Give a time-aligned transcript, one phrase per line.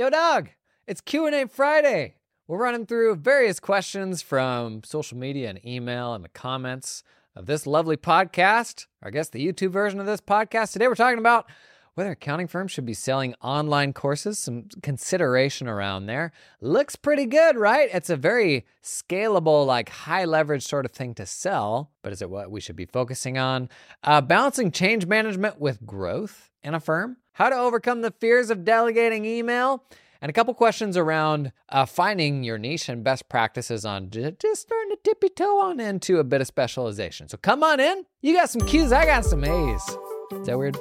[0.00, 0.48] Yo, dog,
[0.86, 2.14] it's Q&A Friday.
[2.48, 7.02] We're running through various questions from social media and email and the comments
[7.36, 10.72] of this lovely podcast, or I guess the YouTube version of this podcast.
[10.72, 11.50] Today we're talking about
[11.96, 16.32] whether accounting firms should be selling online courses, some consideration around there.
[16.62, 17.90] Looks pretty good, right?
[17.92, 22.30] It's a very scalable, like high leverage sort of thing to sell, but is it
[22.30, 23.68] what we should be focusing on?
[24.02, 28.64] Uh, balancing change management with growth in a firm, how to overcome the fears of
[28.64, 29.84] delegating email,
[30.20, 34.90] and a couple questions around uh, finding your niche and best practices on just starting
[34.90, 37.28] to tippy toe on into a bit of specialization.
[37.28, 38.04] So come on in.
[38.20, 39.96] You got some Q's, I got some A's.
[40.32, 40.76] Is that weird?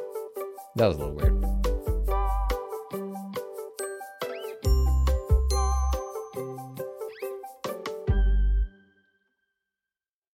[0.76, 1.69] That was a little weird.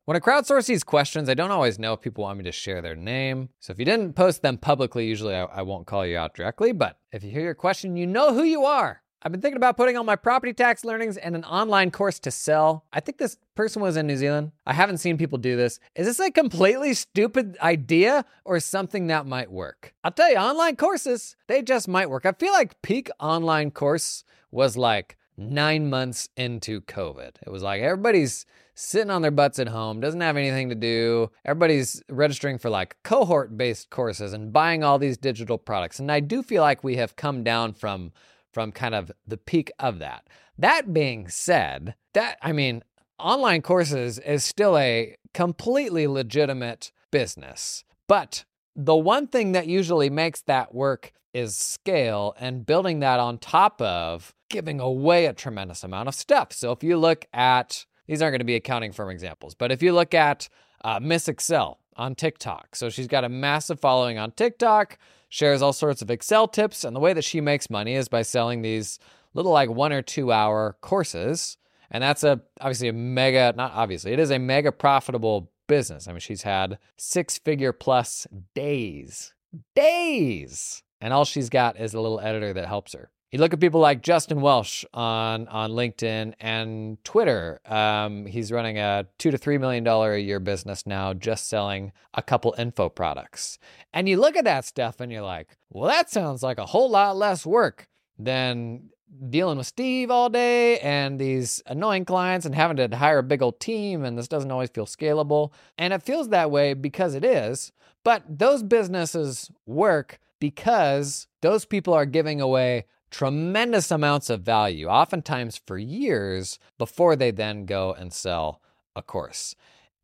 [0.06, 2.80] When I crowdsource these questions, I don't always know if people want me to share
[2.80, 3.50] their name.
[3.60, 6.74] So if you didn't post them publicly, usually I, I, won't call you out directly.
[6.74, 9.02] But if you hear your question, you know who you are.
[9.24, 12.30] I've been thinking about putting all my property tax learnings in an online course to
[12.30, 12.86] sell.
[12.94, 14.52] I think this person was in New Zealand.
[14.68, 15.80] I haven't seen people do this.
[15.96, 19.96] Is this a completely stupid idea or something that might work?
[20.04, 22.28] I'll tell you, online courses, they just might work.
[22.28, 27.32] I feel like peak online course was like nine months into COVID.
[27.46, 31.32] It was like everybody's sitting on their butts at home, doesn't have anything to do.
[31.46, 36.00] Everybody's registering for like cohort based courses and buying all these digital products.
[36.00, 38.12] And I do feel like we have come down from
[38.52, 40.28] from kind of the peak of that.
[40.58, 42.84] That being said, that I mean,
[43.20, 47.84] online courses is still a completely legitimate business.
[48.08, 48.46] But
[48.76, 53.82] the one thing that usually makes that work is scale and building that on top
[53.82, 56.54] of giving away a tremendous amount of stuff.
[56.54, 59.82] So if you look at these aren't going to be accounting firm examples, but if
[59.82, 60.48] you look at
[60.84, 64.98] uh, Miss Excel on TikTok, so she's got a massive following on TikTok,
[65.30, 68.22] shares all sorts of Excel tips, and the way that she makes money is by
[68.22, 69.00] selling these
[69.34, 71.58] little like one or two hour courses.
[71.92, 76.08] And that's a obviously a mega, not obviously, it is a mega profitable business.
[76.08, 79.34] I mean, she's had six figure plus days,
[79.76, 80.84] days.
[81.02, 83.12] And all she's got is a little editor that helps her.
[83.32, 87.60] You look at people like Justin Welsh on on LinkedIn and Twitter.
[87.66, 91.92] Um, he's running a two to three million dollar a year business now, just selling
[92.14, 93.60] a couple info products.
[93.94, 96.90] And you look at that stuff and you're like, well, that sounds like a whole
[96.90, 98.90] lot less work than
[99.30, 103.42] dealing with Steve all day and these annoying clients and having to hire a big
[103.42, 104.04] old team.
[104.04, 105.52] And this doesn't always feel scalable.
[105.78, 107.72] And it feels that way because it is.
[108.04, 115.62] But those businesses work because those people are giving away tremendous amounts of value, oftentimes
[115.66, 118.62] for years, before they then go and sell
[118.96, 119.56] a course.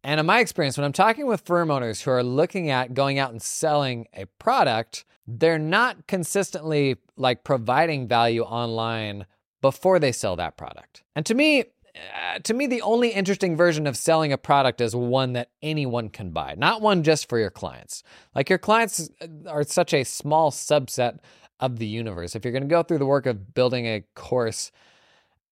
[0.04, 3.20] And in my experience, when I'm talking with firm owners who are looking at going
[3.20, 9.26] out and selling a product, they're not consistently like providing value online
[9.62, 11.04] before they sell that product.
[11.16, 14.96] And to me, uh, to me, the only interesting version of selling a product is
[14.96, 18.02] one that anyone can buy, not one just for your clients.
[18.34, 19.10] Like your clients
[19.48, 21.20] are such a small subset
[21.60, 22.36] of the universe.
[22.36, 24.72] If you're going to go through the work of building a course,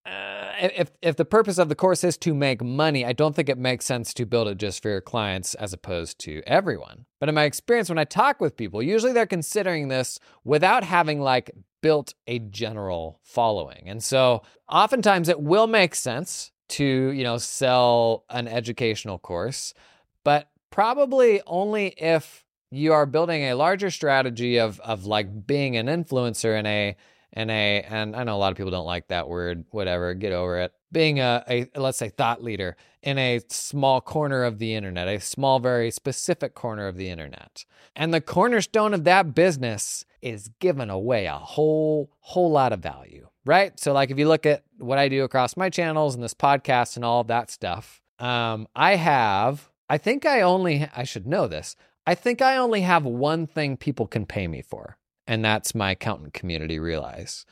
[0.09, 3.49] uh, if if the purpose of the course is to make money, I don't think
[3.49, 7.05] it makes sense to build it just for your clients as opposed to everyone.
[7.19, 11.21] But in my experience, when I talk with people, usually they're considering this without having
[11.21, 17.37] like built a general following, and so oftentimes it will make sense to you know
[17.37, 19.73] sell an educational course,
[20.23, 25.87] but probably only if you are building a larger strategy of of like being an
[25.87, 26.95] influencer in a
[27.33, 30.31] in a and I know a lot of people don't like that word, whatever, get
[30.31, 30.73] over it.
[30.91, 35.19] Being a, a let's say thought leader in a small corner of the internet, a
[35.19, 37.65] small, very specific corner of the internet.
[37.95, 43.27] And the cornerstone of that business is giving away a whole whole lot of value.
[43.45, 43.79] Right.
[43.79, 46.95] So like if you look at what I do across my channels and this podcast
[46.95, 51.75] and all that stuff, um, I have I think I only I should know this.
[52.05, 54.97] I think I only have one thing people can pay me for,
[55.29, 57.45] and that's my accountant community realize.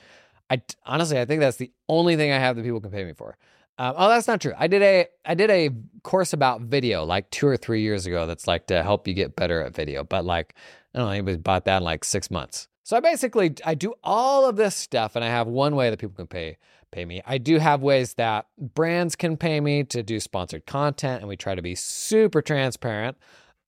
[0.49, 3.13] I honestly, I think that's the only thing I have that people can pay me
[3.13, 3.37] for.
[3.77, 4.53] Um, oh, that's not true.
[4.57, 5.69] I did a I did a
[6.01, 8.25] course about video like two or three years ago.
[8.25, 10.03] That's like to help you get better at video.
[10.03, 10.55] But like,
[10.95, 12.67] I don't know, anybody bought that in like six months.
[12.83, 15.99] So I basically I do all of this stuff, and I have one way that
[15.99, 16.57] people can pay
[16.89, 17.21] pay me.
[17.27, 21.37] I do have ways that brands can pay me to do sponsored content, and we
[21.37, 23.17] try to be super transparent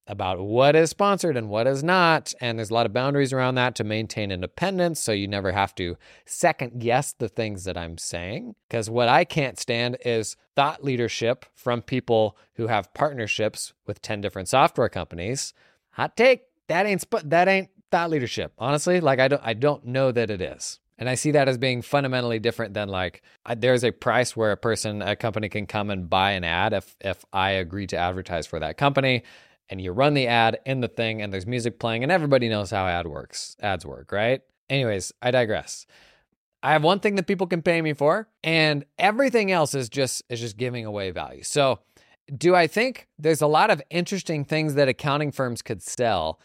[0.10, 2.34] about what is sponsored and what is not.
[2.42, 5.00] And there's a lot of boundaries around that to maintain independence.
[5.00, 8.56] So you never have to second guess the things that I'm saying.
[8.68, 14.20] Because what I can't stand is thought leadership from people who have partnerships with 10
[14.20, 15.54] different software companies.
[15.92, 16.42] Hot take.
[16.68, 18.52] That ain't, that ain't thought leadership.
[18.58, 20.80] Honestly, like I don't, I don't know that it is.
[20.98, 23.22] And I see that as being fundamentally different than like
[23.56, 26.98] there's a price where a person, a company can come and buy an ad if
[27.00, 29.24] if I agree to advertise for that company
[29.70, 32.72] and you run the ad in the thing and there's music playing and everybody knows
[32.72, 34.42] how ad works ads work right?
[34.70, 35.86] Anyways i digress.
[36.62, 40.24] I have one thing that people can pay me for and everything else is just
[40.30, 41.44] is just giving away value.
[41.44, 41.80] So
[42.38, 46.40] do i think there's a lot of interesting things that accounting firms could sell?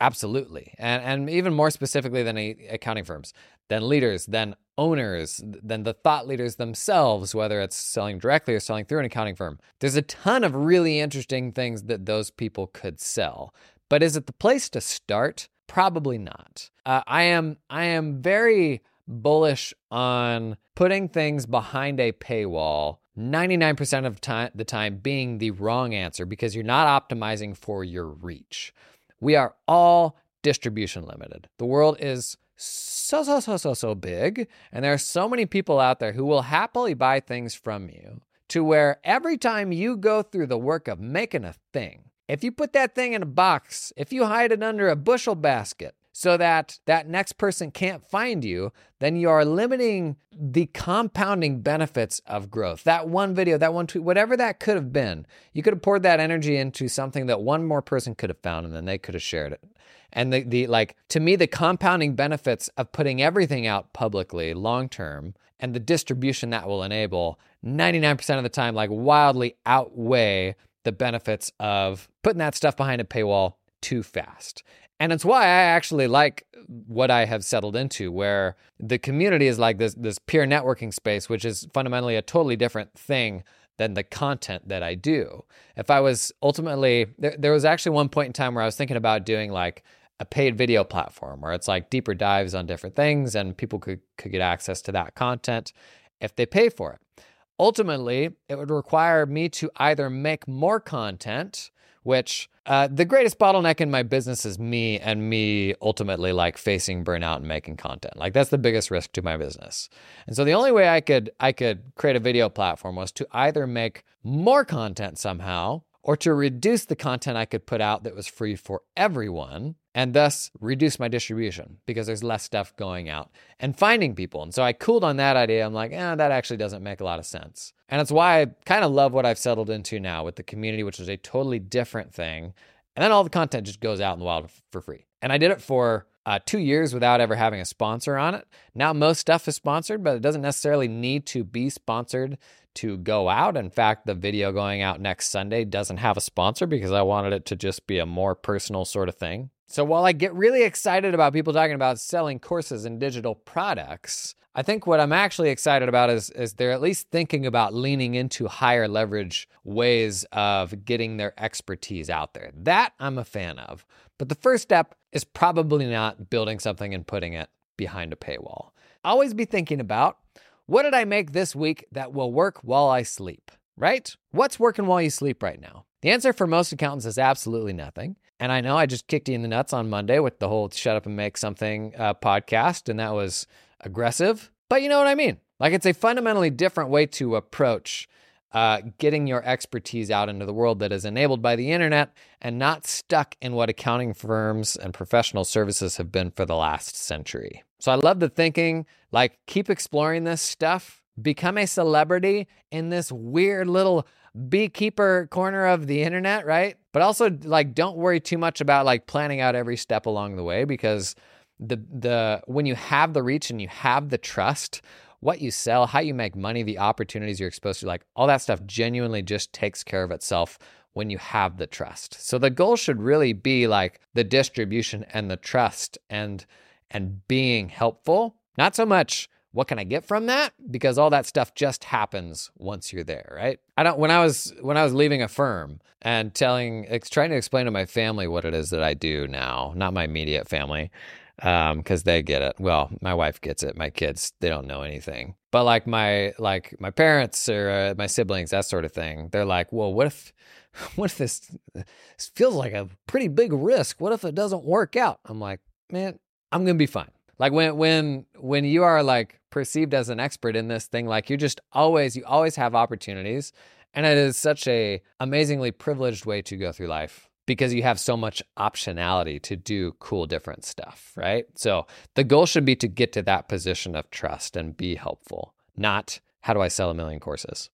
[0.00, 0.74] Absolutely.
[0.78, 2.36] And and even more specifically than
[2.70, 3.32] accounting firms
[3.68, 8.84] than leaders than owners, than the thought leaders themselves, whether it's selling directly or selling
[8.84, 9.58] through an accounting firm.
[9.80, 13.54] There's a ton of really interesting things that those people could sell.
[13.88, 15.48] But is it the place to start?
[15.66, 16.70] Probably not.
[16.84, 24.20] Uh, I am I am very bullish on putting things behind a paywall 99% of
[24.20, 28.74] time, the time being the wrong answer because you're not optimizing for your reach.
[29.20, 31.48] We are all distribution limited.
[31.58, 34.48] The world is so, so, so, so, so big.
[34.72, 38.20] And there are so many people out there who will happily buy things from you
[38.48, 42.50] to where every time you go through the work of making a thing, if you
[42.50, 46.38] put that thing in a box, if you hide it under a bushel basket, so
[46.38, 52.50] that that next person can't find you, then you are limiting the compounding benefits of
[52.50, 52.84] growth.
[52.84, 56.02] That one video, that one tweet, whatever that could have been, you could have poured
[56.04, 59.12] that energy into something that one more person could have found and then they could
[59.12, 59.62] have shared it.
[60.10, 64.88] And the, the like, to me, the compounding benefits of putting everything out publicly long
[64.88, 70.92] term and the distribution that will enable 99% of the time, like wildly outweigh the
[70.92, 74.62] benefits of putting that stuff behind a paywall too fast.
[74.98, 76.46] And it's why I actually like
[76.86, 81.28] what I have settled into, where the community is like this, this peer networking space,
[81.28, 83.44] which is fundamentally a totally different thing
[83.76, 85.44] than the content that I do.
[85.76, 88.76] If I was ultimately, there, there was actually one point in time where I was
[88.76, 89.84] thinking about doing like
[90.18, 94.00] a paid video platform where it's like deeper dives on different things and people could,
[94.16, 95.74] could get access to that content
[96.22, 97.22] if they pay for it.
[97.58, 101.70] Ultimately, it would require me to either make more content
[102.06, 107.04] which uh, the greatest bottleneck in my business is me and me ultimately like facing
[107.04, 108.16] burnout and making content.
[108.16, 109.88] Like that's the biggest risk to my business.
[110.28, 113.26] And so the only way I could I could create a video platform was to
[113.32, 118.14] either make more content somehow or to reduce the content I could put out that
[118.14, 123.28] was free for everyone and thus reduce my distribution because there's less stuff going out
[123.58, 124.40] and finding people.
[124.44, 125.66] And so I cooled on that idea.
[125.66, 127.72] I'm like, eh, that actually doesn't make a lot of sense.
[127.88, 130.84] And it's why I kind of love what I've settled into now with the community,
[130.84, 132.54] which is a totally different thing.
[132.94, 135.06] And then all the content just goes out in the wild for free.
[135.20, 138.46] And I did it for uh, two years without ever having a sponsor on it.
[138.76, 142.38] Now, most stuff is sponsored, but it doesn't necessarily need to be sponsored
[142.76, 143.56] to go out.
[143.56, 147.32] In fact, the video going out next Sunday doesn't have a sponsor because I wanted
[147.32, 149.50] it to just be a more personal sort of thing.
[149.66, 154.36] So while I get really excited about people talking about selling courses and digital products,
[154.54, 158.14] I think what I'm actually excited about is, is they're at least thinking about leaning
[158.14, 162.52] into higher leverage ways of getting their expertise out there.
[162.54, 163.84] That I'm a fan of.
[164.16, 168.70] But the first step is probably not building something and putting it behind a paywall.
[169.04, 170.18] Always be thinking about
[170.66, 174.14] what did I make this week that will work while I sleep, right?
[174.32, 175.84] What's working while you sleep right now?
[176.02, 178.16] The answer for most accountants is absolutely nothing.
[178.38, 180.68] And I know I just kicked you in the nuts on Monday with the whole
[180.70, 183.46] shut up and make something uh, podcast, and that was
[183.80, 185.38] aggressive, but you know what I mean.
[185.58, 188.08] Like it's a fundamentally different way to approach
[188.52, 192.58] uh, getting your expertise out into the world that is enabled by the internet and
[192.58, 197.62] not stuck in what accounting firms and professional services have been for the last century.
[197.78, 203.10] So I love the thinking like, keep exploring this stuff, become a celebrity in this
[203.10, 204.06] weird little
[204.48, 206.76] beekeeper corner of the internet, right?
[206.92, 210.44] But also like don't worry too much about like planning out every step along the
[210.44, 211.14] way because
[211.58, 214.82] the the when you have the reach and you have the trust,
[215.26, 218.40] what you sell, how you make money, the opportunities you're exposed to, like all that
[218.40, 220.56] stuff genuinely just takes care of itself
[220.92, 222.14] when you have the trust.
[222.24, 226.46] So the goal should really be like the distribution and the trust and
[226.92, 230.52] and being helpful, not so much what can I get from that?
[230.70, 233.58] Because all that stuff just happens once you're there, right?
[233.76, 237.36] I don't when I was when I was leaving a firm and telling trying to
[237.36, 240.92] explain to my family what it is that I do now, not my immediate family,
[241.36, 242.56] because um, they get it.
[242.58, 243.76] Well, my wife gets it.
[243.76, 245.34] My kids, they don't know anything.
[245.52, 249.44] But like my like my parents or uh, my siblings, that sort of thing, they're
[249.44, 250.32] like, well, what if
[250.96, 254.00] what if this, this feels like a pretty big risk?
[254.00, 255.20] What if it doesn't work out?
[255.26, 256.18] I'm like, man,
[256.52, 257.10] I'm gonna be fine.
[257.38, 261.28] Like when when when you are like perceived as an expert in this thing, like
[261.28, 263.52] you just always you always have opportunities,
[263.92, 267.98] and it is such a amazingly privileged way to go through life because you have
[267.98, 271.46] so much optionality to do cool different stuff, right?
[271.54, 275.54] So the goal should be to get to that position of trust and be helpful,
[275.76, 277.70] not how do I sell a million courses?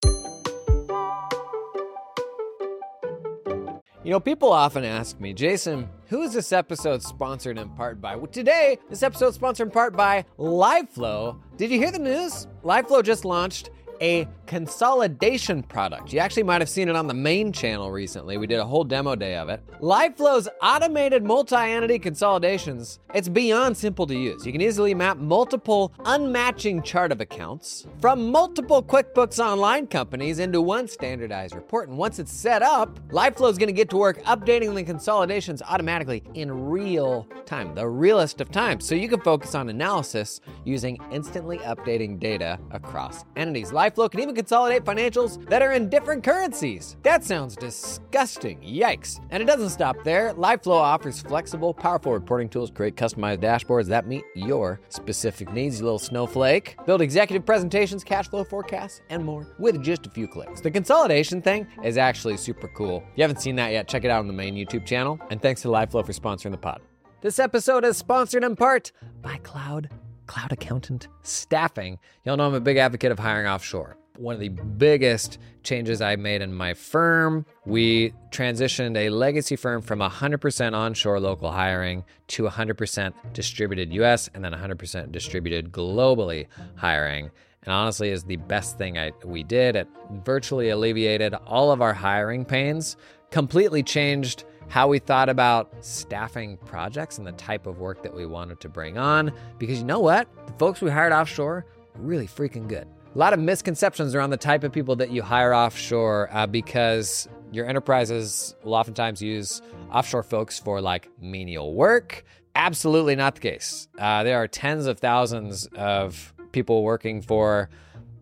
[4.04, 8.16] You know, people often ask me, Jason, who is this episode sponsored in part by?
[8.16, 11.38] Well, today, this episode is sponsored in part by LiveFlow.
[11.56, 12.48] Did you hear the news?
[12.64, 16.12] LiveFlow just launched a consolidation product.
[16.12, 18.36] You actually might have seen it on the main channel recently.
[18.36, 19.62] We did a whole demo day of it.
[19.80, 24.44] LiveFlow's automated multi-entity consolidations, it's beyond simple to use.
[24.44, 30.60] You can easily map multiple unmatching chart of accounts from multiple QuickBooks Online companies into
[30.60, 31.88] one standardized report.
[31.88, 36.52] And once it's set up, LiveFlow's gonna get to work updating the consolidations automatically in
[36.68, 38.86] real time, the realest of times.
[38.86, 43.72] So you can focus on analysis using instantly updating data across entities.
[43.72, 46.96] Life LiveFlow can even consolidate financials that are in different currencies.
[47.04, 48.60] That sounds disgusting.
[48.60, 49.20] Yikes.
[49.30, 50.34] And it doesn't stop there.
[50.34, 55.84] LiveFlow offers flexible, powerful reporting tools, create customized dashboards that meet your specific needs, you
[55.84, 56.76] little snowflake.
[56.86, 60.60] Build executive presentations, cash flow forecasts, and more with just a few clicks.
[60.60, 63.04] The consolidation thing is actually super cool.
[63.12, 65.20] If you haven't seen that yet, check it out on the main YouTube channel.
[65.30, 66.80] And thanks to LiveFlow for sponsoring the pod.
[67.20, 69.88] This episode is sponsored in part by Cloud
[70.26, 71.98] cloud accountant staffing.
[72.24, 73.98] Y'all know I'm a big advocate of hiring offshore.
[74.18, 79.80] One of the biggest changes I made in my firm, we transitioned a legacy firm
[79.80, 87.30] from 100% onshore local hiring to 100% distributed US and then 100% distributed globally hiring.
[87.64, 89.76] And honestly, is the best thing I, we did.
[89.76, 89.88] It
[90.24, 92.96] virtually alleviated all of our hiring pains,
[93.30, 98.26] completely changed how we thought about staffing projects and the type of work that we
[98.26, 99.32] wanted to bring on.
[99.58, 100.28] Because you know what?
[100.46, 102.88] The folks we hired offshore, really freaking good.
[103.14, 107.28] A lot of misconceptions around the type of people that you hire offshore uh, because
[107.50, 109.60] your enterprises will oftentimes use
[109.92, 112.24] offshore folks for like menial work.
[112.54, 113.86] Absolutely not the case.
[113.98, 117.68] Uh, there are tens of thousands of people working for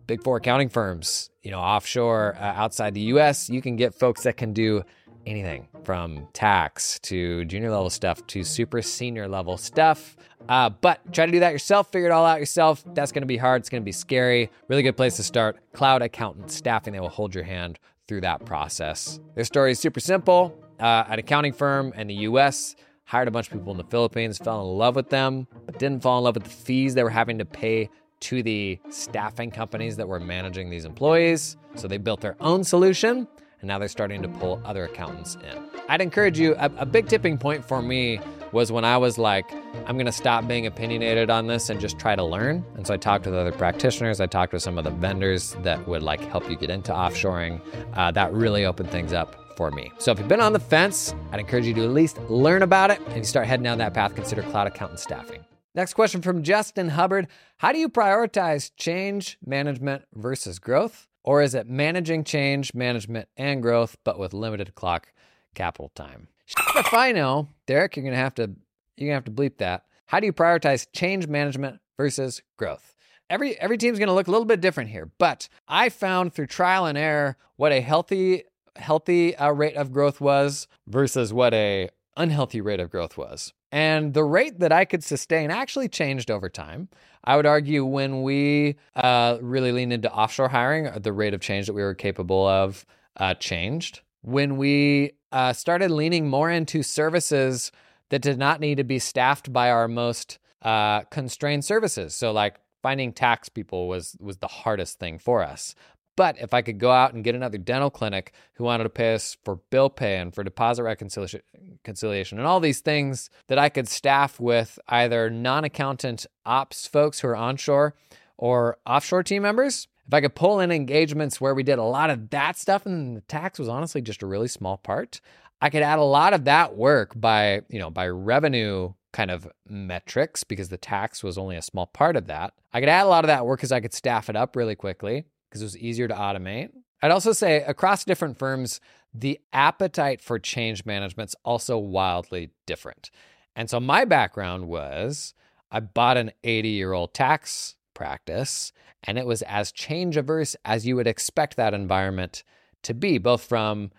[0.07, 3.49] big four accounting firms, you know, offshore uh, outside the US.
[3.49, 4.83] You can get folks that can do
[5.25, 10.15] anything from tax to junior level stuff to super senior level stuff.
[10.49, 12.83] Uh, but try to do that yourself, figure it all out yourself.
[12.93, 13.61] That's going to be hard.
[13.61, 14.49] It's going to be scary.
[14.67, 15.57] Really good place to start.
[15.73, 16.93] Cloud accountant staffing.
[16.93, 19.19] They will hold your hand through that process.
[19.35, 20.57] Their story is super simple.
[20.79, 22.75] Uh, an accounting firm in the US
[23.05, 26.01] hired a bunch of people in the Philippines, fell in love with them, but didn't
[26.01, 27.89] fall in love with the fees they were having to pay
[28.21, 31.57] to the staffing companies that were managing these employees.
[31.75, 33.27] So they built their own solution
[33.61, 35.63] and now they're starting to pull other accountants in.
[35.87, 38.19] I'd encourage you, a, a big tipping point for me
[38.51, 39.49] was when I was like,
[39.85, 42.65] I'm gonna stop being opinionated on this and just try to learn.
[42.75, 45.87] And so I talked with other practitioners, I talked with some of the vendors that
[45.87, 47.61] would like help you get into offshoring.
[47.93, 49.91] Uh, that really opened things up for me.
[49.99, 52.91] So if you've been on the fence, I'd encourage you to at least learn about
[52.91, 55.45] it and you start heading down that path, consider cloud accountant staffing.
[55.73, 57.27] Next question from Justin Hubbard
[57.57, 61.07] How do you prioritize change management versus growth?
[61.23, 65.11] Or is it managing change, management, and growth, but with limited clock
[65.53, 66.27] capital time?
[66.75, 68.51] If I know, Derek, you're gonna have to
[68.97, 69.85] you're gonna have to bleep that.
[70.07, 72.95] How do you prioritize change management versus growth?
[73.29, 76.85] Every every team's gonna look a little bit different here, but I found through trial
[76.85, 78.43] and error what a healthy
[78.75, 83.53] healthy uh, rate of growth was versus what a unhealthy rate of growth was.
[83.71, 86.89] And the rate that I could sustain actually changed over time.
[87.23, 91.41] I would argue when we uh, really leaned into offshore hiring, uh, the rate of
[91.41, 92.85] change that we were capable of
[93.17, 94.01] uh, changed.
[94.23, 97.71] When we uh, started leaning more into services
[98.09, 102.59] that did not need to be staffed by our most uh, constrained services, so like
[102.81, 105.75] finding tax people was was the hardest thing for us.
[106.15, 109.13] But if I could go out and get another dental clinic who wanted to pay
[109.13, 113.87] us for bill pay and for deposit reconciliation and all these things that I could
[113.87, 117.95] staff with either non accountant ops folks who are onshore
[118.37, 122.09] or offshore team members, if I could pull in engagements where we did a lot
[122.09, 125.21] of that stuff and the tax was honestly just a really small part,
[125.61, 129.47] I could add a lot of that work by, you know, by revenue kind of
[129.67, 132.53] metrics because the tax was only a small part of that.
[132.73, 134.75] I could add a lot of that work because I could staff it up really
[134.75, 136.69] quickly because it was easier to automate.
[137.01, 138.79] I'd also say across different firms,
[139.13, 143.11] the appetite for change management's also wildly different.
[143.55, 145.33] And so my background was
[145.69, 148.71] I bought an 80 year old tax practice,
[149.03, 152.43] and it was as change averse as you would expect that environment
[152.83, 153.91] to be, both from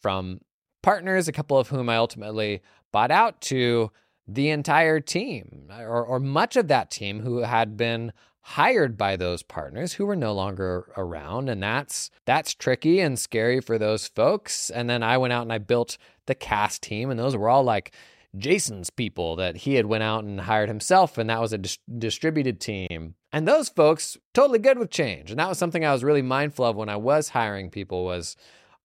[0.00, 0.40] from
[0.82, 3.90] partners, a couple of whom I ultimately bought out to
[4.26, 9.42] the entire team or, or much of that team who had been hired by those
[9.42, 14.68] partners who were no longer around and that's that's tricky and scary for those folks
[14.68, 15.96] and then I went out and I built
[16.26, 17.94] the CAS team, and those were all like
[18.36, 21.78] Jason's people that he had went out and hired himself, and that was a dis-
[21.98, 23.14] distributed team.
[23.32, 26.64] And those folks totally good with change, and that was something I was really mindful
[26.64, 28.36] of when I was hiring people was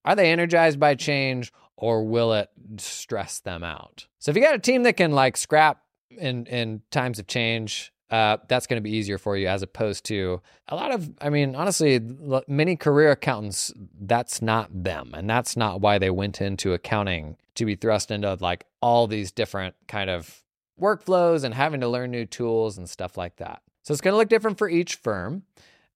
[0.05, 4.07] are they energized by change or will it stress them out?
[4.19, 7.91] So if you got a team that can like scrap in in times of change,
[8.09, 11.29] uh, that's going to be easier for you as opposed to a lot of, I
[11.29, 11.99] mean, honestly,
[12.47, 15.11] many career accountants, that's not them.
[15.13, 19.31] And that's not why they went into accounting to be thrust into like all these
[19.31, 20.43] different kind of
[20.79, 23.61] workflows and having to learn new tools and stuff like that.
[23.83, 25.43] So it's going to look different for each firm.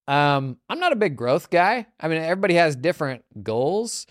[0.08, 1.86] Um, I'm not a big growth guy.
[2.00, 4.08] I mean, everybody has different goals.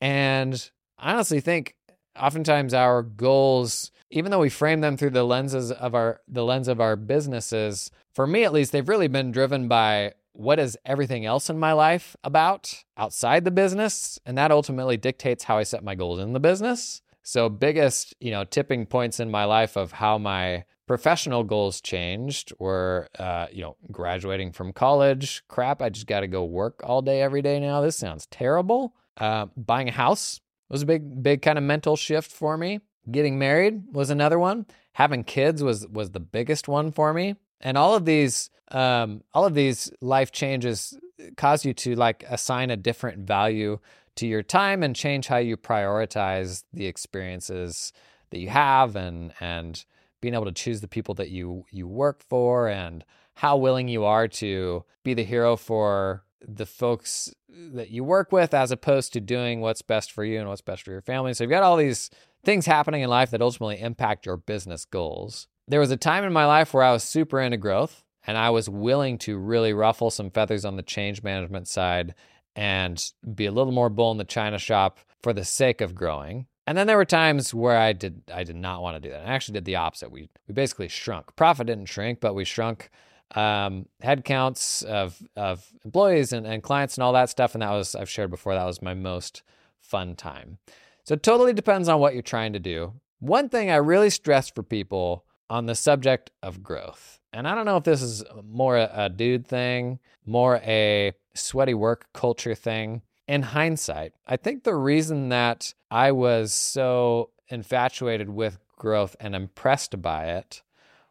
[0.00, 1.76] And I honestly think
[2.18, 6.68] oftentimes our goals, even though we frame them through the lenses of our the lens
[6.68, 11.24] of our businesses, for me at least, they've really been driven by what is everything
[11.24, 14.18] else in my life about outside the business.
[14.26, 17.02] And that ultimately dictates how I set my goals in the business.
[17.22, 22.52] So biggest, you know, tipping points in my life of how my professional goals changed
[22.58, 27.00] were uh, you know graduating from college crap i just got to go work all
[27.00, 31.42] day every day now this sounds terrible uh, buying a house was a big big
[31.42, 32.80] kind of mental shift for me.
[33.10, 34.66] Getting married was another one.
[34.94, 37.36] Having kids was was the biggest one for me.
[37.60, 40.96] And all of these um, all of these life changes
[41.36, 43.78] cause you to like assign a different value
[44.16, 47.92] to your time and change how you prioritize the experiences
[48.30, 49.84] that you have and and
[50.20, 53.04] being able to choose the people that you you work for and
[53.34, 58.54] how willing you are to be the hero for the folks that you work with
[58.54, 61.34] as opposed to doing what's best for you and what's best for your family.
[61.34, 62.10] So you've got all these
[62.44, 65.48] things happening in life that ultimately impact your business goals.
[65.66, 68.50] There was a time in my life where I was super into growth and I
[68.50, 72.14] was willing to really ruffle some feathers on the change management side
[72.56, 73.02] and
[73.34, 76.46] be a little more bull in the china shop for the sake of growing.
[76.66, 79.26] And then there were times where I did I did not want to do that.
[79.26, 80.10] I actually did the opposite.
[80.10, 81.36] We we basically shrunk.
[81.36, 82.90] Profit didn't shrink, but we shrunk
[83.34, 87.54] um, head counts of of employees and, and clients and all that stuff.
[87.54, 88.54] And that was I've shared before.
[88.54, 89.42] That was my most
[89.80, 90.58] fun time.
[91.04, 92.94] So it totally depends on what you're trying to do.
[93.20, 97.66] One thing I really stress for people on the subject of growth, and I don't
[97.66, 103.02] know if this is more a, a dude thing, more a sweaty work culture thing
[103.26, 110.00] in hindsight, I think the reason that I was so infatuated with growth and impressed
[110.02, 110.62] by it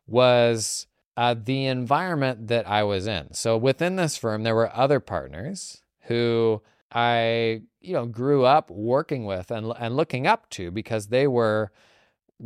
[0.05, 3.33] was uh, the environment that I was in.
[3.33, 9.25] So within this firm, there were other partners who I, you know, grew up working
[9.25, 11.71] with and and looking up to because they were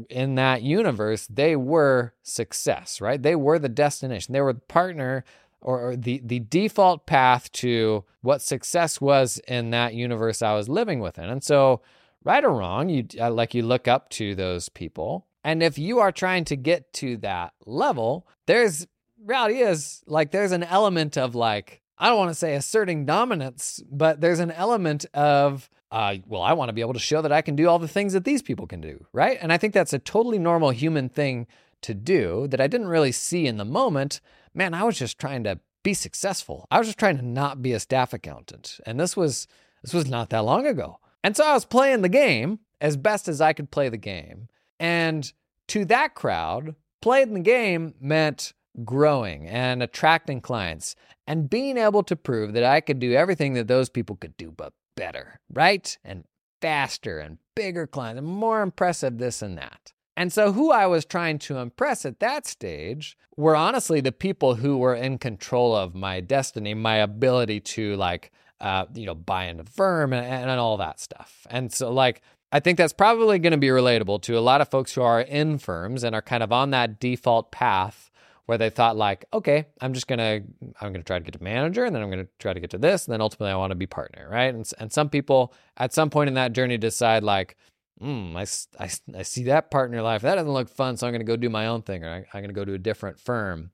[0.09, 1.27] in that universe.
[1.27, 3.21] They were success, right?
[3.21, 4.33] They were the destination.
[4.33, 5.23] They were the partner
[5.59, 10.99] or, the the default path to what success was in that universe I was living
[10.99, 11.29] within.
[11.29, 11.81] And so,
[12.23, 15.25] right or wrong, you uh, like you look up to those people.
[15.43, 18.87] And if you are trying to get to that level, there's
[19.23, 23.81] reality is like there's an element of like I don't want to say asserting dominance,
[23.89, 27.31] but there's an element of uh, well, I want to be able to show that
[27.31, 29.37] I can do all the things that these people can do, right?
[29.39, 31.47] And I think that's a totally normal human thing
[31.83, 34.19] to do that I didn't really see in the moment
[34.57, 36.67] man, I was just trying to be successful.
[36.71, 38.79] I was just trying to not be a staff accountant.
[38.85, 39.47] And this was
[39.83, 40.99] this was not that long ago.
[41.23, 44.49] And so I was playing the game as best as I could play the game.
[44.79, 45.31] And
[45.67, 52.15] to that crowd, playing the game meant growing and attracting clients and being able to
[52.15, 55.97] prove that I could do everything that those people could do, but better, right?
[56.03, 56.25] And
[56.61, 59.93] faster and bigger clients and more impressive this and that.
[60.15, 64.55] And so, who I was trying to impress at that stage were honestly the people
[64.55, 69.45] who were in control of my destiny, my ability to, like, uh, you know, buy
[69.45, 71.45] into firm and, and all that stuff.
[71.51, 74.69] And so, like, I think that's probably going to be relatable to a lot of
[74.69, 78.09] folks who are in firms and are kind of on that default path
[78.45, 80.39] where they thought like, okay, I'm just gonna
[80.79, 82.77] I'm gonna try to get to manager, and then I'm gonna try to get to
[82.77, 84.55] this, and then ultimately I want to be partner, right?
[84.55, 87.57] And and some people at some point in that journey decide like,
[88.01, 90.21] mm, I, I, I see that partner life.
[90.21, 90.97] That doesn't look fun.
[90.97, 92.65] So I'm going to go do my own thing or I, I'm going to go
[92.65, 93.71] to a different firm.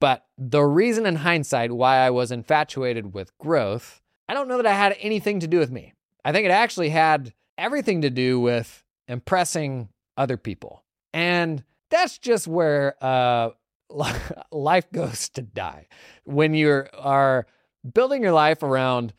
[0.00, 4.66] But the reason in hindsight why I was infatuated with growth, I don't know that
[4.66, 5.94] I had anything to do with me.
[6.24, 10.82] I think it actually had everything to do with impressing other people.
[11.12, 13.50] And that's just where uh,
[14.50, 15.88] life goes to die.
[16.24, 17.46] When you are
[17.92, 19.12] building your life around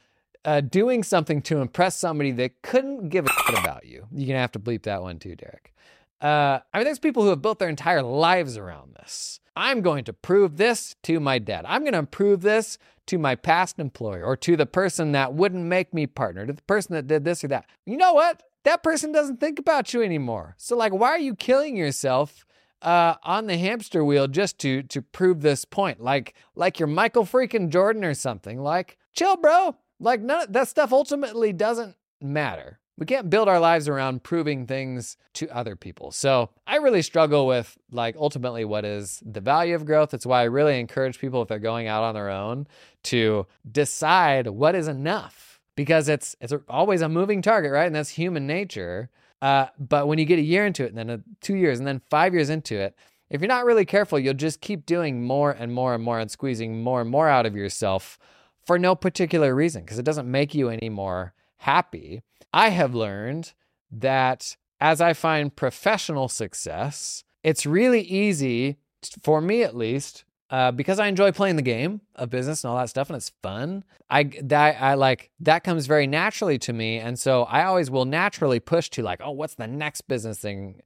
[0.44, 4.08] uh, doing something to impress somebody that couldn't give a shit about you.
[4.12, 5.74] You're gonna have to bleep that one too, Derek.
[6.22, 9.40] Uh, I mean, there's people who have built their entire lives around this.
[9.56, 11.66] I'm going to prove this to my dad.
[11.68, 15.66] I'm going to prove this to my past employer or to the person that wouldn't
[15.66, 17.66] make me partner, to the person that did this or that.
[17.86, 18.44] You know what?
[18.66, 20.56] that person doesn't think about you anymore.
[20.58, 22.46] So like, why are you killing yourself
[22.82, 26.02] uh, on the hamster wheel just to to prove this point?
[26.02, 28.60] Like like you're Michael freaking Jordan or something.
[28.60, 29.78] Like, chill, bro.
[30.00, 32.80] Like none of that stuff ultimately doesn't matter.
[32.98, 36.12] We can't build our lives around proving things to other people.
[36.12, 40.12] So I really struggle with like ultimately what is the value of growth.
[40.12, 42.68] That's why I really encourage people if they're going out on their own
[43.04, 47.86] to decide what is enough because it's it's always a moving target, right?
[47.86, 49.10] And that's human nature.
[49.42, 51.88] Uh, but when you get a year into it, and then a, two years, and
[51.88, 52.96] then five years into it,
[53.30, 56.32] if you're not really careful, you'll just keep doing more and more and more and
[56.32, 58.18] squeezing more and more out of yourself
[58.66, 62.22] for no particular reason because it doesn't make you any more happy.
[62.54, 63.54] I have learned
[63.92, 68.78] that as I find professional success, it's really easy,
[69.24, 72.78] for me at least, uh, because I enjoy playing the game of business and all
[72.78, 73.84] that stuff, and it's fun.
[74.10, 78.06] I that I like that comes very naturally to me, and so I always will
[78.06, 80.82] naturally push to like, oh, what's the next business thing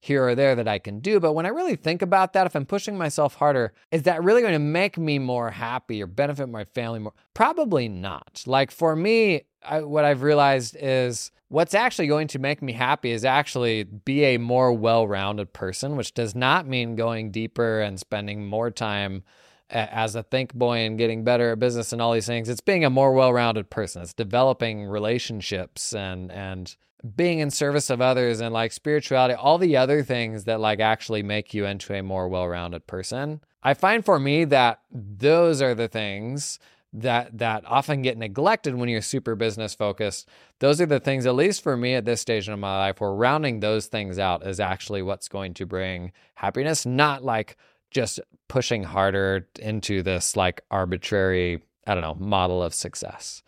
[0.00, 1.20] here or there that I can do.
[1.20, 4.40] But when I really think about that, if I'm pushing myself harder, is that really
[4.40, 7.12] going to make me more happy or benefit my family more?
[7.34, 8.42] Probably not.
[8.46, 13.10] Like for me, I, what I've realized is what's actually going to make me happy
[13.10, 18.00] is actually be a more well rounded person, which does not mean going deeper and
[18.00, 19.22] spending more time
[19.68, 22.48] as a think boy and getting better at business and all these things.
[22.48, 24.02] It's being a more well rounded person.
[24.02, 26.74] It's developing relationships and, and,
[27.16, 31.22] being in service of others and like spirituality, all the other things that like actually
[31.22, 33.40] make you into a more well-rounded person.
[33.62, 36.58] I find for me that those are the things
[36.92, 40.28] that that often get neglected when you're super business focused.
[40.58, 43.12] Those are the things, at least for me at this stage in my life, where
[43.12, 47.56] rounding those things out is actually what's going to bring happiness, not like
[47.90, 53.42] just pushing harder into this like arbitrary, I don't know, model of success.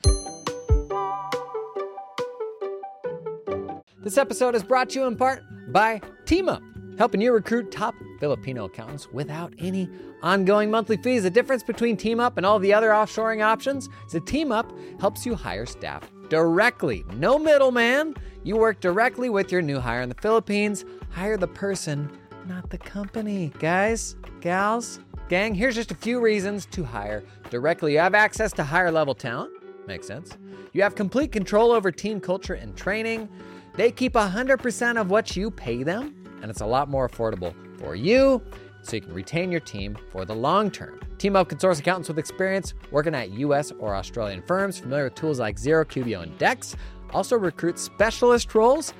[4.02, 8.64] This episode is brought to you in part by TeamUp, helping you recruit top Filipino
[8.64, 9.88] accountants without any
[10.24, 11.22] ongoing monthly fees.
[11.22, 15.36] The difference between TeamUp and all the other offshoring options is that TeamUp helps you
[15.36, 17.04] hire staff directly.
[17.14, 18.16] No middleman.
[18.42, 20.84] You work directly with your new hire in the Philippines.
[21.10, 22.10] Hire the person,
[22.48, 23.52] not the company.
[23.60, 27.92] Guys, gals, gang, here's just a few reasons to hire directly.
[27.92, 29.52] You have access to higher level talent.
[29.86, 30.36] Makes sense.
[30.72, 33.28] You have complete control over team culture and training.
[33.74, 37.94] They keep 100% of what you pay them, and it's a lot more affordable for
[37.94, 38.42] you
[38.82, 41.00] so you can retain your team for the long term.
[41.18, 45.14] Team up can source accountants with experience working at US or Australian firms, familiar with
[45.14, 46.74] tools like Xero, QBO, and Dext.
[47.12, 48.92] Also recruit specialist roles,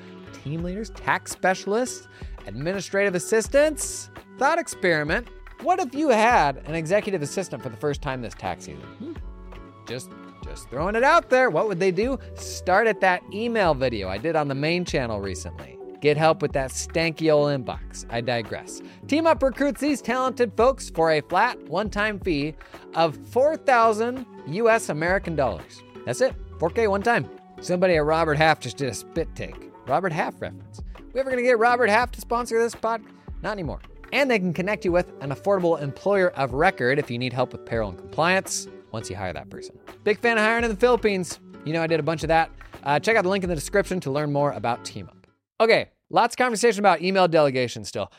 [0.44, 2.08] team leaders, tax specialists,
[2.46, 4.10] administrative assistants.
[4.38, 5.28] Thought experiment.
[5.62, 8.82] What if you had an executive assistant for the first time this tax season?
[8.82, 9.12] Hmm.
[9.86, 10.10] Just
[10.52, 11.48] just throwing it out there.
[11.48, 12.18] What would they do?
[12.34, 15.78] Start at that email video I did on the main channel recently.
[16.02, 18.04] Get help with that stanky old inbox.
[18.10, 18.82] I digress.
[19.06, 22.54] Team Up recruits these talented folks for a flat one time fee
[22.94, 25.82] of 4,000 US American dollars.
[26.04, 27.30] That's it, 4K one time.
[27.62, 29.70] Somebody at Robert Half just did a spit take.
[29.86, 30.82] Robert Half reference.
[31.14, 33.00] We ever gonna get Robert Half to sponsor this pod?
[33.40, 33.80] Not anymore.
[34.12, 37.52] And they can connect you with an affordable employer of record if you need help
[37.52, 39.78] with payroll and compliance once you hire that person.
[40.04, 41.40] Big fan of hiring in the Philippines.
[41.64, 42.50] You know, I did a bunch of that.
[42.82, 45.24] Uh, check out the link in the description to learn more about TeamUp.
[45.60, 48.10] Okay, lots of conversation about email delegation still.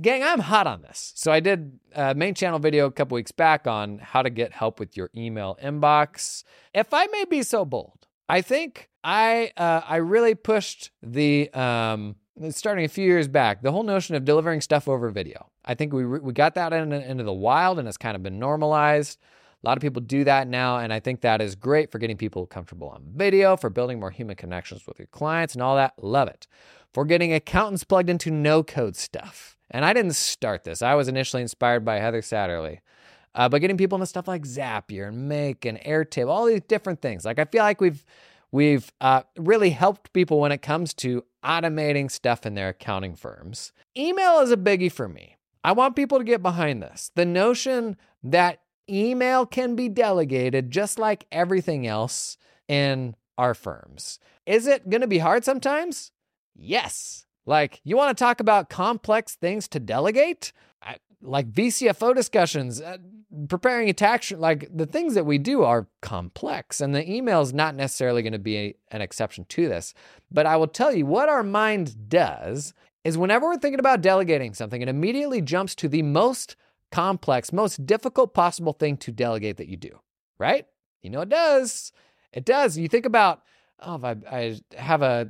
[0.00, 1.12] Gang, I'm hot on this.
[1.16, 4.52] So I did a main channel video a couple weeks back on how to get
[4.52, 6.44] help with your email inbox.
[6.72, 12.16] If I may be so bold, I think I uh, I really pushed the um,
[12.50, 15.50] starting a few years back the whole notion of delivering stuff over video.
[15.64, 18.38] I think we we got that in, into the wild and it's kind of been
[18.38, 19.18] normalized.
[19.64, 22.18] A lot of people do that now, and I think that is great for getting
[22.18, 25.94] people comfortable on video, for building more human connections with your clients and all that.
[26.02, 26.46] Love it.
[26.92, 29.56] For getting accountants plugged into no code stuff.
[29.70, 32.80] And I didn't start this, I was initially inspired by Heather Satterley.
[33.34, 37.00] Uh, but getting people into stuff like Zapier and Make and Airtable, all these different
[37.00, 37.24] things.
[37.24, 38.04] Like I feel like we've
[38.52, 43.72] we've uh, really helped people when it comes to automating stuff in their accounting firms.
[43.96, 45.36] Email is a biggie for me.
[45.64, 47.10] I want people to get behind this.
[47.14, 52.36] The notion that email can be delegated just like everything else
[52.68, 54.18] in our firms.
[54.46, 56.12] Is it going to be hard sometimes?
[56.54, 57.26] Yes.
[57.46, 60.52] Like, you want to talk about complex things to delegate?
[60.82, 62.98] I, like VCFO discussions, uh,
[63.48, 67.52] preparing a tax, like the things that we do are complex, and the email is
[67.52, 69.94] not necessarily going to be a, an exception to this.
[70.30, 74.54] But I will tell you what our mind does is whenever we're thinking about delegating
[74.54, 76.56] something, it immediately jumps to the most
[76.94, 79.98] complex, most difficult possible thing to delegate that you do,
[80.38, 80.64] right?
[81.02, 81.90] You know, it does.
[82.32, 82.78] It does.
[82.78, 83.42] You think about
[83.80, 85.28] oh, if I, I have a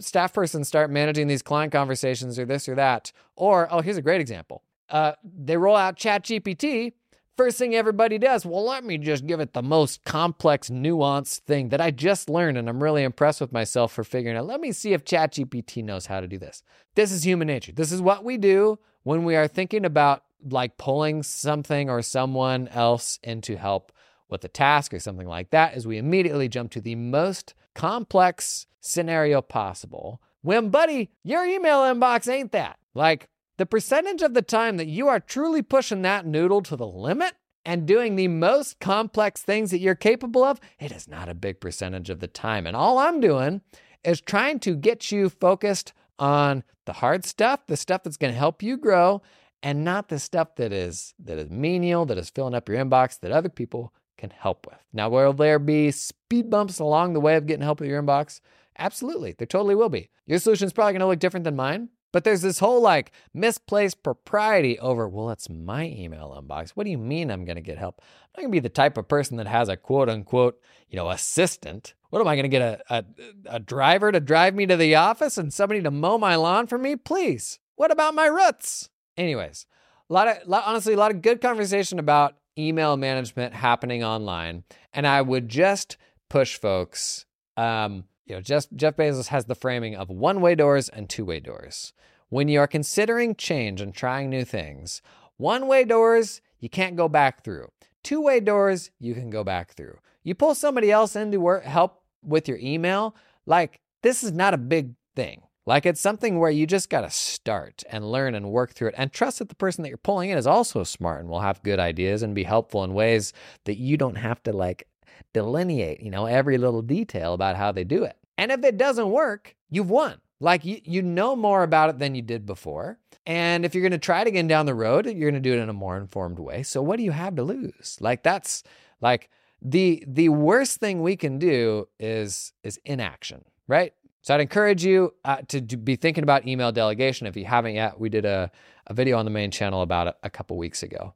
[0.00, 3.12] staff person start managing these client conversations or this or that.
[3.36, 4.62] Or, oh, here's a great example.
[4.90, 6.92] Uh, they roll out ChatGPT.
[7.38, 11.70] First thing everybody does, well, let me just give it the most complex, nuanced thing
[11.70, 12.58] that I just learned.
[12.58, 14.46] And I'm really impressed with myself for figuring out.
[14.46, 16.62] Let me see if ChatGPT knows how to do this.
[16.96, 17.72] This is human nature.
[17.72, 22.68] This is what we do when we are thinking about like pulling something or someone
[22.68, 23.92] else in to help
[24.28, 28.66] with a task or something like that is we immediately jump to the most complex
[28.80, 30.20] scenario possible.
[30.42, 32.78] When, buddy, your email inbox ain't that.
[32.94, 36.86] Like, the percentage of the time that you are truly pushing that noodle to the
[36.86, 41.34] limit and doing the most complex things that you're capable of, it is not a
[41.34, 42.66] big percentage of the time.
[42.66, 43.62] And all I'm doing
[44.04, 48.38] is trying to get you focused on the hard stuff, the stuff that's going to
[48.38, 49.22] help you grow,
[49.62, 53.18] and not the stuff that is that is menial, that is filling up your inbox
[53.20, 54.78] that other people can help with.
[54.92, 58.40] Now, will there be speed bumps along the way of getting help with your inbox?
[58.78, 59.34] Absolutely.
[59.36, 60.10] There totally will be.
[60.26, 63.12] Your solution is probably going to look different than mine, but there's this whole like
[63.34, 66.70] misplaced propriety over, well, it's my email inbox.
[66.70, 68.00] What do you mean I'm going to get help?
[68.00, 70.96] I'm not going to be the type of person that has a quote unquote, you
[70.96, 71.94] know, assistant.
[72.10, 73.04] What am I going to get a, a,
[73.46, 76.78] a driver to drive me to the office and somebody to mow my lawn for
[76.78, 76.96] me?
[76.96, 77.58] Please.
[77.76, 78.90] What about my roots?
[79.18, 79.66] Anyways,
[80.08, 84.64] a lot of, honestly, a lot of good conversation about email management happening online.
[84.94, 85.96] And I would just
[86.30, 87.26] push folks.
[87.56, 91.92] Um, you know, just Jeff Bezos has the framing of one-way doors and two-way doors.
[92.28, 95.02] When you are considering change and trying new things,
[95.36, 97.68] one-way doors you can't go back through.
[98.02, 99.98] Two-way doors you can go back through.
[100.22, 104.54] You pull somebody else in to work, help with your email, like this is not
[104.54, 105.42] a big thing.
[105.68, 108.94] Like it's something where you just got to start and learn and work through it
[108.96, 111.62] and trust that the person that you're pulling in is also smart and will have
[111.62, 113.34] good ideas and be helpful in ways
[113.66, 114.88] that you don't have to like
[115.34, 118.16] delineate, you know, every little detail about how they do it.
[118.38, 120.22] And if it doesn't work, you've won.
[120.40, 122.98] Like you, you know more about it than you did before.
[123.26, 125.52] And if you're going to try it again down the road, you're going to do
[125.52, 126.62] it in a more informed way.
[126.62, 127.98] So what do you have to lose?
[128.00, 128.62] Like that's
[129.02, 129.28] like
[129.60, 133.92] the the worst thing we can do is is inaction, right?
[134.22, 137.26] So I'd encourage you uh, to, to, be thinking about email delegation.
[137.26, 138.50] If you haven't yet, we did a,
[138.86, 141.14] a video on the main channel about it a couple weeks ago.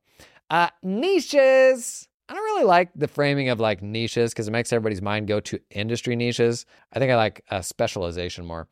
[0.50, 2.08] Uh, niches.
[2.28, 5.40] I don't really like the framing of like niches because it makes everybody's mind go
[5.40, 6.64] to industry niches.
[6.92, 8.68] I think I like uh, specialization more.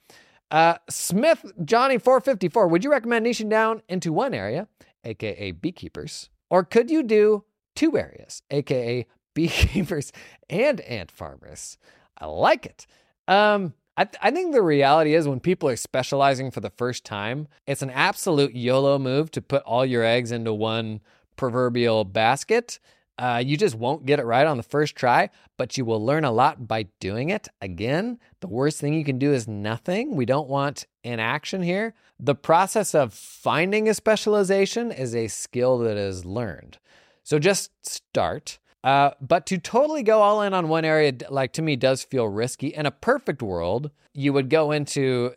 [0.51, 4.66] Uh, Smith Johnny 454, would you recommend niching down into one area,
[5.05, 7.45] aka beekeepers, or could you do
[7.77, 10.12] two areas, aka beekeepers
[10.49, 11.79] and ant farmers?
[12.19, 12.87] I like it.
[13.29, 17.05] Um, I, th- I think the reality is when people are specializing for the first
[17.05, 21.03] time, it's an absolute YOLO move to put all your eggs into one
[21.37, 22.79] proverbial basket.
[23.19, 26.25] Uh, you just won't get it right on the first try, but you will learn
[26.25, 27.47] a lot by doing it.
[27.61, 30.17] Again, the worst thing you can do is nothing.
[30.17, 31.93] We don't want inaction here.
[32.19, 36.79] The process of finding a specialization is a skill that is learned.
[37.23, 38.59] So just start.
[38.83, 42.27] Uh, but to totally go all in on one area, like to me, does feel
[42.27, 42.69] risky.
[42.69, 45.35] In a perfect world, you would go into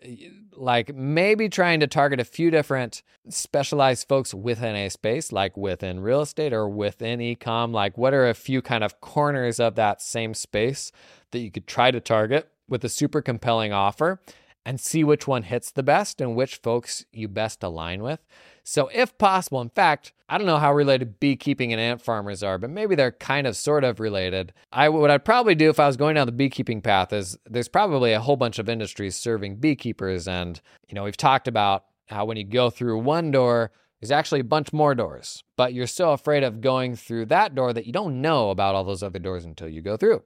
[0.56, 5.99] like maybe trying to target a few different specialized folks within a space, like within
[5.99, 7.71] real estate or within ecom.
[7.71, 10.91] Like, what are a few kind of corners of that same space
[11.32, 14.21] that you could try to target with a super compelling offer
[14.65, 18.25] and see which one hits the best and which folks you best align with?
[18.63, 22.58] So, if possible, in fact, I don't know how related beekeeping and ant farmers are,
[22.58, 24.54] but maybe they're kind of sort of related.
[24.71, 27.67] I what I'd probably do if I was going down the beekeeping path is there's
[27.67, 32.26] probably a whole bunch of industries serving beekeepers, and you know we've talked about how
[32.26, 36.13] when you go through one door, there's actually a bunch more doors, but you're so
[36.13, 39.45] afraid of going through that door that you don't know about all those other doors
[39.45, 40.23] until you go through.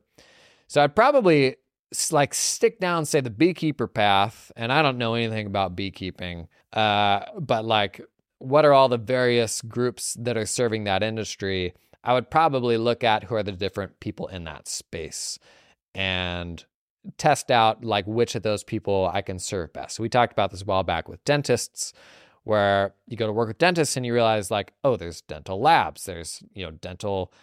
[0.67, 1.55] So I'd probably
[2.11, 7.21] like stick down, say the beekeeper path, and I don't know anything about beekeeping, uh,
[7.39, 8.01] but like
[8.39, 11.73] what are all the various groups that are serving that industry,
[12.03, 15.39] I would probably look at who are the different people in that space
[15.95, 16.63] and
[17.17, 19.95] test out like which of those people I can serve best.
[19.95, 21.93] So we talked about this a while back with dentists
[22.43, 26.05] where you go to work with dentists and you realize like, oh, there's dental labs,
[26.05, 27.33] there's, you know, dental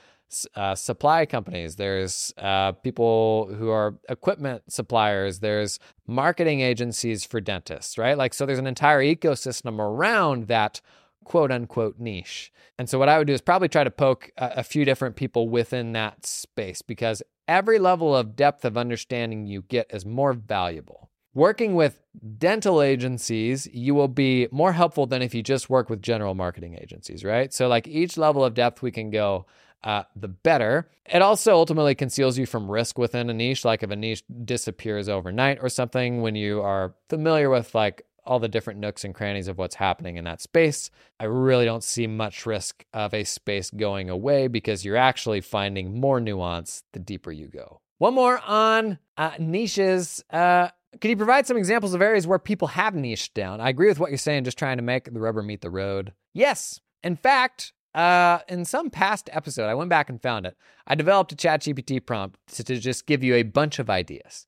[0.55, 7.99] uh, supply companies, there's uh, people who are equipment suppliers, there's marketing agencies for dentists,
[7.99, 8.17] right?
[8.17, 10.81] Like, so there's an entire ecosystem around that
[11.25, 12.53] quote unquote niche.
[12.79, 15.17] And so, what I would do is probably try to poke a, a few different
[15.17, 20.33] people within that space because every level of depth of understanding you get is more
[20.33, 21.11] valuable.
[21.35, 22.01] Working with
[22.39, 26.79] dental agencies, you will be more helpful than if you just work with general marketing
[26.81, 27.53] agencies, right?
[27.53, 29.47] So, like each level of depth we can go,
[29.85, 30.91] uh, the better.
[31.07, 35.09] It also ultimately conceals you from risk within a niche, like if a niche disappears
[35.09, 39.49] overnight or something, when you are familiar with like all the different nooks and crannies
[39.49, 40.91] of what's happening in that space.
[41.21, 46.01] I really don't see much risk of a space going away because you're actually finding
[46.01, 47.81] more nuance the deeper you go.
[47.99, 50.25] One more on uh, niches.
[50.31, 50.69] Uh,
[51.01, 53.61] can you provide some examples of areas where people have niched down?
[53.61, 56.13] I agree with what you're saying, just trying to make the rubber meet the road.
[56.33, 56.81] Yes.
[57.03, 60.57] In fact, uh, in some past episode, I went back and found it.
[60.87, 64.47] I developed a ChatGPT prompt to, to just give you a bunch of ideas.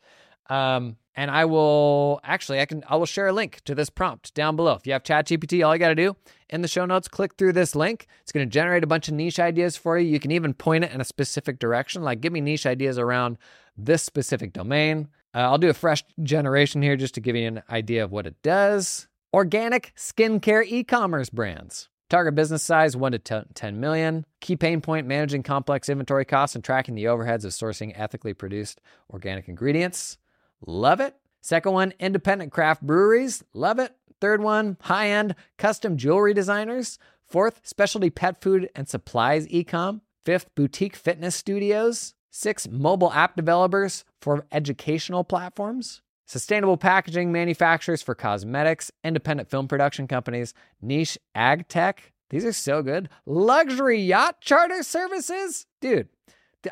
[0.48, 4.34] Um, and I will actually, I can, I will share a link to this prompt
[4.34, 4.74] down below.
[4.74, 6.14] If you have ChatGPT, all you got to do
[6.50, 8.06] in the show notes, click through this link.
[8.22, 10.08] It's going to generate a bunch of niche ideas for you.
[10.08, 13.38] You can even point it in a specific direction, like give me niche ideas around
[13.76, 15.08] this specific domain.
[15.34, 18.26] Uh, I'll do a fresh generation here just to give you an idea of what
[18.26, 19.08] it does.
[19.32, 21.88] Organic skincare e commerce brands.
[22.08, 24.24] Target business size 1 to 10 million.
[24.40, 28.80] Key pain point managing complex inventory costs and tracking the overheads of sourcing ethically produced
[29.10, 30.18] organic ingredients.
[30.64, 31.16] Love it.
[31.42, 33.42] Second one, independent craft breweries.
[33.54, 33.96] Love it.
[34.20, 36.98] Third one, high end custom jewelry designers.
[37.26, 40.00] Fourth, specialty pet food and supplies ecom.
[40.24, 42.14] Fifth, boutique fitness studios.
[42.30, 46.02] Six, mobile app developers for educational platforms.
[46.26, 52.12] Sustainable packaging manufacturers for cosmetics, independent film production companies, niche ag tech.
[52.30, 53.08] These are so good.
[53.24, 55.66] Luxury yacht charter services.
[55.80, 56.08] Dude,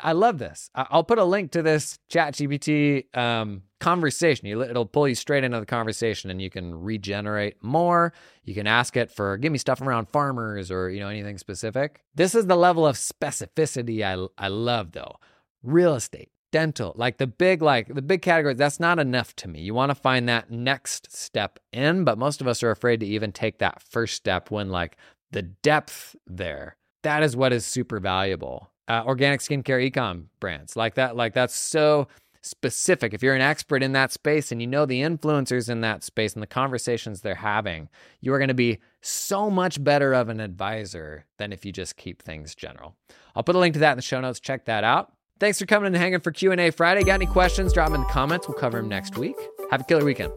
[0.03, 0.69] I love this.
[0.75, 4.47] I'll put a link to this ChatGPT um, conversation.
[4.47, 8.11] It'll pull you straight into the conversation and you can regenerate more.
[8.43, 12.03] You can ask it for give me stuff around farmers or, you know, anything specific.
[12.13, 15.15] This is the level of specificity I, I love though.
[15.63, 19.59] Real estate, dental, like the big, like the big categories, that's not enough to me.
[19.59, 23.05] You want to find that next step in, but most of us are afraid to
[23.05, 24.95] even take that first step when like
[25.31, 28.71] the depth there, that is what is super valuable.
[28.87, 32.07] Uh, organic skincare ecom brands like that, like that's so
[32.41, 33.13] specific.
[33.13, 36.35] If you're an expert in that space and you know the influencers in that space
[36.35, 37.89] and the conversations they're having,
[38.21, 41.97] you are going to be so much better of an advisor than if you just
[41.97, 42.95] keep things general.
[43.35, 44.39] I'll put a link to that in the show notes.
[44.39, 45.11] Check that out.
[45.37, 47.03] Thanks for coming and hanging for Q&A Friday.
[47.03, 47.73] Got any questions?
[47.73, 48.47] Drop them in the comments.
[48.47, 49.35] We'll cover them next week.
[49.69, 50.31] Have a killer weekend.